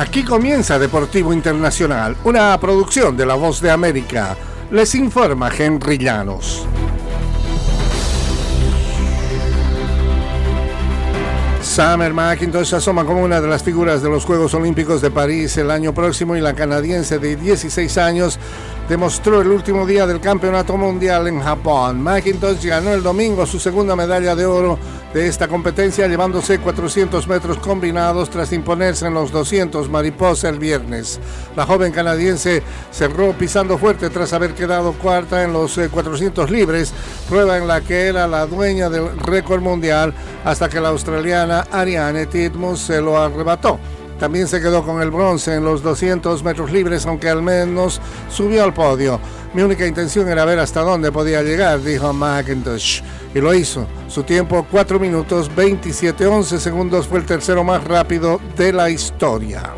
Aquí 0.00 0.24
comienza 0.24 0.78
Deportivo 0.78 1.30
Internacional, 1.30 2.16
una 2.24 2.58
producción 2.58 3.18
de 3.18 3.26
La 3.26 3.34
Voz 3.34 3.60
de 3.60 3.70
América. 3.70 4.34
Les 4.70 4.94
informa 4.94 5.50
Henry 5.54 5.98
Llanos. 5.98 6.66
Summer 11.60 12.14
McIntosh 12.14 12.76
asoma 12.76 13.04
como 13.04 13.22
una 13.22 13.42
de 13.42 13.48
las 13.48 13.62
figuras 13.62 14.00
de 14.00 14.08
los 14.08 14.24
Juegos 14.24 14.54
Olímpicos 14.54 15.02
de 15.02 15.10
París 15.10 15.58
el 15.58 15.70
año 15.70 15.92
próximo 15.92 16.34
y 16.34 16.40
la 16.40 16.54
canadiense 16.54 17.18
de 17.18 17.36
16 17.36 17.98
años 17.98 18.38
demostró 18.88 19.42
el 19.42 19.48
último 19.48 19.84
día 19.84 20.06
del 20.06 20.20
Campeonato 20.20 20.78
Mundial 20.78 21.28
en 21.28 21.42
Japón. 21.42 22.02
McIntosh 22.02 22.64
ganó 22.64 22.94
el 22.94 23.02
domingo 23.02 23.44
su 23.44 23.60
segunda 23.60 23.94
medalla 23.94 24.34
de 24.34 24.46
oro 24.46 24.78
de 25.12 25.26
esta 25.26 25.48
competencia, 25.48 26.06
llevándose 26.06 26.58
400 26.58 27.26
metros 27.26 27.58
combinados 27.58 28.30
tras 28.30 28.52
imponerse 28.52 29.06
en 29.06 29.14
los 29.14 29.32
200 29.32 29.88
mariposa 29.88 30.48
el 30.48 30.58
viernes. 30.58 31.18
La 31.56 31.66
joven 31.66 31.92
canadiense 31.92 32.62
cerró 32.92 33.32
pisando 33.32 33.76
fuerte 33.76 34.08
tras 34.10 34.32
haber 34.32 34.54
quedado 34.54 34.92
cuarta 34.92 35.42
en 35.42 35.52
los 35.52 35.78
400 35.78 36.48
eh, 36.48 36.52
libres, 36.52 36.92
prueba 37.28 37.58
en 37.58 37.66
la 37.66 37.80
que 37.80 38.06
era 38.06 38.28
la 38.28 38.46
dueña 38.46 38.88
del 38.88 39.18
récord 39.18 39.60
mundial 39.60 40.14
hasta 40.44 40.68
que 40.68 40.80
la 40.80 40.90
australiana 40.90 41.66
Ariane 41.72 42.26
Titmus 42.26 42.80
se 42.80 43.00
lo 43.00 43.18
arrebató. 43.18 43.78
También 44.20 44.46
se 44.46 44.60
quedó 44.60 44.84
con 44.84 45.00
el 45.00 45.10
bronce 45.10 45.54
en 45.54 45.64
los 45.64 45.82
200 45.82 46.44
metros 46.44 46.70
libres, 46.70 47.06
aunque 47.06 47.30
al 47.30 47.42
menos 47.42 48.02
subió 48.28 48.62
al 48.62 48.74
podio. 48.74 49.18
Mi 49.54 49.62
única 49.62 49.86
intención 49.86 50.28
era 50.28 50.44
ver 50.44 50.58
hasta 50.58 50.82
dónde 50.82 51.10
podía 51.10 51.42
llegar, 51.42 51.82
dijo 51.82 52.12
McIntosh. 52.12 53.00
Y 53.34 53.40
lo 53.40 53.54
hizo. 53.54 53.86
Su 54.10 54.24
tiempo, 54.24 54.66
4 54.68 54.98
minutos 54.98 55.54
27 55.54 56.26
11 56.26 56.58
segundos, 56.58 57.06
fue 57.06 57.20
el 57.20 57.26
tercero 57.26 57.62
más 57.62 57.84
rápido 57.84 58.40
de 58.56 58.72
la 58.72 58.90
historia. 58.90 59.72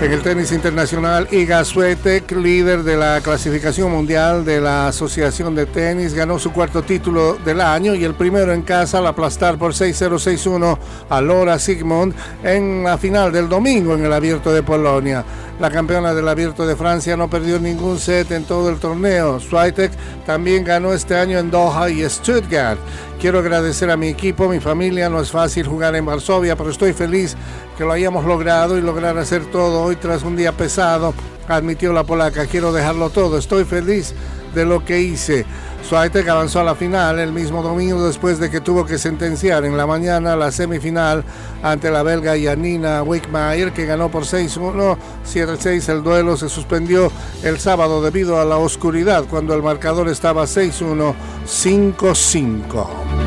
En 0.00 0.12
el 0.12 0.22
tenis 0.22 0.52
internacional, 0.52 1.26
Iga 1.32 1.64
Swiatek, 1.64 2.30
líder 2.30 2.84
de 2.84 2.96
la 2.96 3.20
clasificación 3.22 3.90
mundial 3.90 4.44
de 4.44 4.60
la 4.60 4.86
Asociación 4.86 5.54
de 5.56 5.66
Tenis, 5.66 6.14
ganó 6.14 6.38
su 6.38 6.52
cuarto 6.52 6.82
título 6.82 7.34
del 7.44 7.60
año 7.60 7.94
y 7.94 8.04
el 8.04 8.14
primero 8.14 8.52
en 8.52 8.62
casa 8.62 8.98
al 8.98 9.08
aplastar 9.08 9.58
por 9.58 9.72
6-0-6-1 9.72 10.78
a 11.10 11.20
Laura 11.20 11.58
Sigmund 11.58 12.14
en 12.44 12.84
la 12.84 12.96
final 12.96 13.32
del 13.32 13.48
domingo 13.48 13.94
en 13.94 14.04
el 14.06 14.12
Abierto 14.12 14.52
de 14.52 14.62
Polonia. 14.62 15.24
La 15.60 15.70
campeona 15.70 16.14
del 16.14 16.26
Abierto 16.26 16.66
de 16.66 16.74
Francia 16.74 17.18
no 17.18 17.28
perdió 17.28 17.60
ningún 17.60 17.98
set 17.98 18.30
en 18.30 18.44
todo 18.44 18.70
el 18.70 18.78
torneo. 18.78 19.38
Swiatek 19.38 19.92
también 20.24 20.64
ganó 20.64 20.94
este 20.94 21.14
año 21.14 21.38
en 21.38 21.50
Doha 21.50 21.90
y 21.90 22.08
Stuttgart. 22.08 22.78
Quiero 23.20 23.40
agradecer 23.40 23.90
a 23.90 23.96
mi 23.98 24.08
equipo, 24.08 24.48
mi 24.48 24.58
familia. 24.58 25.10
No 25.10 25.20
es 25.20 25.30
fácil 25.30 25.66
jugar 25.66 25.94
en 25.96 26.06
Varsovia, 26.06 26.56
pero 26.56 26.70
estoy 26.70 26.94
feliz 26.94 27.36
que 27.76 27.84
lo 27.84 27.92
hayamos 27.92 28.24
logrado 28.24 28.78
y 28.78 28.80
lograr 28.80 29.18
hacer 29.18 29.44
todo 29.50 29.82
hoy 29.82 29.96
tras 29.96 30.22
un 30.22 30.34
día 30.34 30.52
pesado, 30.52 31.12
admitió 31.46 31.92
la 31.92 32.04
polaca. 32.04 32.46
Quiero 32.46 32.72
dejarlo 32.72 33.10
todo. 33.10 33.36
Estoy 33.36 33.64
feliz 33.64 34.14
de 34.54 34.64
lo 34.64 34.84
que 34.84 35.00
hice. 35.00 35.46
Swiatek 35.88 36.28
avanzó 36.28 36.60
a 36.60 36.64
la 36.64 36.74
final 36.74 37.18
el 37.18 37.32
mismo 37.32 37.62
domingo 37.62 38.06
después 38.06 38.38
de 38.38 38.50
que 38.50 38.60
tuvo 38.60 38.84
que 38.84 38.98
sentenciar 38.98 39.64
en 39.64 39.76
la 39.76 39.86
mañana 39.86 40.36
la 40.36 40.52
semifinal 40.52 41.24
ante 41.62 41.90
la 41.90 42.02
belga 42.02 42.34
Janina 42.40 43.02
Wickmayer 43.02 43.72
que 43.72 43.86
ganó 43.86 44.10
por 44.10 44.24
6-1, 44.24 44.96
7-6. 45.26 45.88
El 45.88 46.02
duelo 46.02 46.36
se 46.36 46.48
suspendió 46.48 47.10
el 47.42 47.58
sábado 47.58 48.02
debido 48.02 48.40
a 48.40 48.44
la 48.44 48.58
oscuridad 48.58 49.24
cuando 49.28 49.54
el 49.54 49.62
marcador 49.62 50.08
estaba 50.08 50.44
6-1, 50.44 51.14
5-5. 51.46 53.19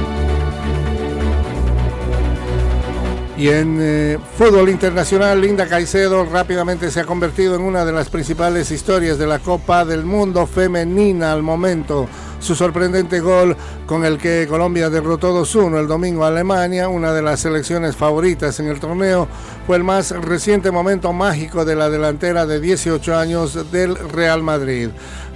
Y 3.35 3.49
en 3.49 3.79
eh, 3.81 4.19
fútbol 4.37 4.69
internacional, 4.69 5.41
Linda 5.41 5.67
Caicedo 5.67 6.23
rápidamente 6.25 6.91
se 6.91 6.99
ha 6.99 7.05
convertido 7.05 7.55
en 7.55 7.61
una 7.61 7.83
de 7.83 7.91
las 7.91 8.09
principales 8.09 8.69
historias 8.69 9.17
de 9.17 9.25
la 9.25 9.39
Copa 9.39 9.85
del 9.85 10.05
Mundo 10.05 10.45
femenina 10.45 11.33
al 11.33 11.41
momento 11.41 12.07
su 12.43 12.55
sorprendente 12.55 13.21
gol 13.21 13.55
con 13.85 14.03
el 14.03 14.17
que 14.17 14.45
Colombia 14.49 14.89
derrotó 14.89 15.33
2-1 15.33 15.79
el 15.79 15.87
domingo 15.87 16.25
a 16.25 16.27
Alemania, 16.27 16.89
una 16.89 17.13
de 17.13 17.21
las 17.21 17.39
selecciones 17.39 17.95
favoritas 17.95 18.59
en 18.59 18.67
el 18.67 18.81
torneo, 18.81 19.27
fue 19.65 19.77
el 19.77 19.83
más 19.83 20.11
reciente 20.11 20.69
momento 20.69 21.13
mágico 21.13 21.63
de 21.63 21.75
la 21.75 21.89
delantera 21.89 22.45
de 22.45 22.59
18 22.59 23.15
años 23.17 23.71
del 23.71 23.95
Real 23.95 24.43
Madrid 24.43 24.89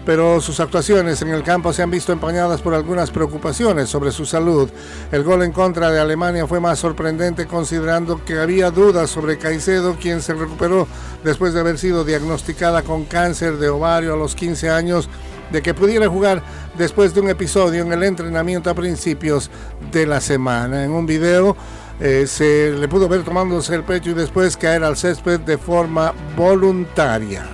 pero 0.06 0.40
sus 0.40 0.62
actuaciones 0.62 1.22
en 1.22 1.28
el 1.32 1.44
campo 1.44 1.74
se 1.74 1.84
han 1.84 1.92
visto 1.92 2.14
empañadas 2.14 2.62
por 2.62 2.74
algunas 2.74 3.12
preocupaciones 3.12 3.90
sobre 3.90 4.14
su 4.14 4.26
salud. 4.26 4.70
El 5.12 5.26
gol 5.26 5.44
en 5.44 5.52
contra 5.52 5.92
de 5.92 6.00
Alemania 6.00 6.48
fue 6.48 6.62
más 6.62 6.80
sorprendente 6.80 7.46
considerando 7.46 8.24
que 8.24 8.40
había 8.40 8.72
dudas 8.72 9.10
sobre 9.10 9.38
Caicedo, 9.38 9.98
quien 10.00 10.22
se 10.22 10.34
recuperó 10.34 10.88
después 11.26 11.54
de 11.54 11.60
haber 11.60 11.78
sido 11.78 12.06
diagnosticada 12.06 12.84
con 12.84 13.04
cáncer 13.04 13.58
de 13.58 13.68
ovario 13.68 14.14
a 14.14 14.18
los 14.18 14.34
15 14.34 14.70
años 14.70 15.10
de 15.52 15.62
que 15.62 15.74
pudiera 15.74 16.08
jugar 16.08 16.42
después 16.78 17.14
de 17.14 17.22
un 17.22 17.30
episodio 17.30 17.84
en 17.84 17.94
el 17.94 18.04
entrenamiento 18.04 18.70
a 18.70 18.74
principios 18.74 19.50
de 19.92 20.06
la 20.06 20.22
semana. 20.22 20.84
En 20.84 20.92
un 20.92 21.06
video 21.06 21.56
eh, 22.00 22.26
se 22.28 22.72
le 22.72 22.88
pudo 22.88 23.08
ver 23.08 23.24
tomándose 23.24 23.74
el 23.76 23.84
pecho 23.84 24.12
y 24.12 24.14
después 24.14 24.56
caer 24.58 24.84
al 24.84 24.98
césped 24.98 25.40
de 25.40 25.58
forma 25.58 26.14
voluntaria. 26.36 27.46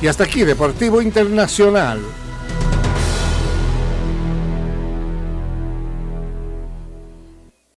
Y 0.00 0.06
hasta 0.06 0.24
aquí, 0.24 0.44
Deportivo 0.44 1.02
Internacional. 1.02 2.00